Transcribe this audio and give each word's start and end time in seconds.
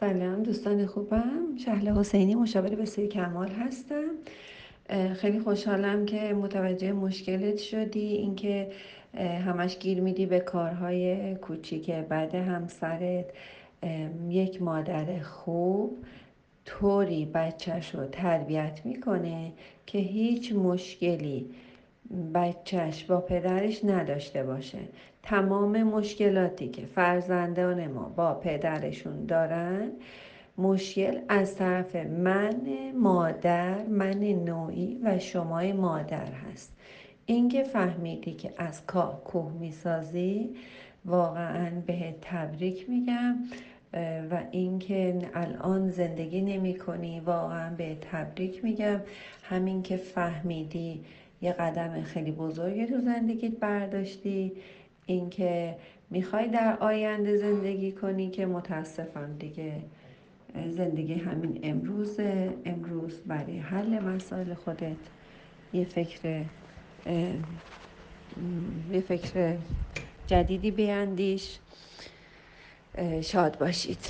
سلام 0.00 0.42
دوستان 0.42 0.86
خوبم. 0.86 1.56
شهله 1.64 1.98
حسینی 1.98 2.34
مشاور 2.34 2.74
بسیار 2.74 3.08
کمال 3.08 3.48
هستم. 3.48 4.10
خیلی 5.14 5.40
خوشحالم 5.40 6.06
که 6.06 6.34
متوجه 6.34 6.92
مشکلت 6.92 7.58
شدی 7.58 8.06
اینکه 8.06 8.72
همش 9.18 9.78
گیر 9.78 10.00
میدی 10.00 10.26
به 10.26 10.40
کارهای 10.40 11.34
کوچیک 11.34 11.90
بعد 11.90 12.34
همسرت. 12.34 13.24
یک 14.28 14.62
مادر 14.62 15.20
خوب 15.20 15.98
طوری 16.64 17.26
بچهش 17.34 17.94
رو 17.94 18.06
تربیت 18.06 18.80
می‌کنه 18.84 19.52
که 19.86 19.98
هیچ 19.98 20.52
مشکلی 20.52 21.50
بچهش 22.34 23.04
با 23.04 23.20
پدرش 23.20 23.84
نداشته 23.84 24.44
باشه. 24.44 24.78
تمام 25.22 25.82
مشکلاتی 25.82 26.68
که 26.68 26.86
فرزندان 26.86 27.86
ما 27.86 28.08
با 28.16 28.34
پدرشون 28.34 29.26
دارن 29.26 29.90
مشکل 30.58 31.18
از 31.28 31.56
طرف 31.56 31.96
من 31.96 32.56
مادر 32.94 33.82
من 33.82 34.18
نوعی 34.20 35.00
و 35.02 35.18
شمای 35.18 35.72
مادر 35.72 36.26
هست. 36.26 36.76
اینکه 37.26 37.62
فهمیدی 37.62 38.32
که 38.32 38.52
از 38.56 38.86
کاه 38.86 39.24
کوه 39.24 39.52
می‌سازی 39.52 40.56
واقعا 41.04 41.70
به 41.86 42.14
تبریک 42.22 42.90
میگم. 42.90 43.36
و 44.30 44.42
اینکه 44.50 45.18
الان 45.34 45.90
زندگی 45.90 46.42
نمی 46.42 46.74
کنی 46.74 47.20
واقعا 47.20 47.74
به 47.74 47.96
تبریک 48.12 48.64
میگم. 48.64 49.00
همین 49.42 49.82
که 49.82 49.96
فهمیدی 49.96 51.04
یه 51.42 51.52
قدم 51.52 52.02
خیلی 52.02 52.32
بزرگی 52.32 52.86
تو 52.86 53.00
زندگیت 53.00 53.58
برداشتی. 53.58 54.52
اینکه 55.06 55.76
می‌خوای 56.10 56.48
در 56.48 56.76
آینده 56.80 57.36
زندگی 57.36 57.92
کنی 57.92 58.30
که 58.30 58.46
متاسفم 58.46 59.36
دیگه. 59.38 59.72
زندگی 60.68 61.14
همین 61.14 61.60
امروز 61.62 62.20
امروز 62.64 63.20
برای 63.26 63.58
حل 63.58 63.98
مسائل 63.98 64.54
خودت 64.54 64.96
یه 65.72 65.84
فکر 65.84 66.44
یه 68.92 69.00
فکر 69.08 69.56
جدیدی 70.26 70.70
بیاندیش. 70.70 71.58
شاد 73.20 73.58
باشید. 73.58 74.06